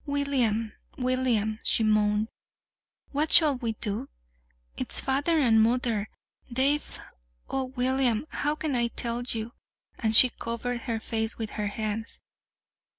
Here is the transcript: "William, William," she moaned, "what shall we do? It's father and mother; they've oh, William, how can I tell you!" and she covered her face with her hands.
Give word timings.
"William, 0.07 0.73
William," 0.97 1.59
she 1.61 1.83
moaned, 1.83 2.27
"what 3.11 3.31
shall 3.31 3.57
we 3.57 3.73
do? 3.73 4.09
It's 4.75 4.99
father 4.99 5.37
and 5.37 5.61
mother; 5.61 6.09
they've 6.49 6.99
oh, 7.51 7.65
William, 7.65 8.25
how 8.31 8.55
can 8.55 8.75
I 8.75 8.87
tell 8.87 9.21
you!" 9.21 9.53
and 9.99 10.15
she 10.15 10.29
covered 10.31 10.81
her 10.89 10.99
face 10.99 11.37
with 11.37 11.51
her 11.51 11.67
hands. 11.67 12.19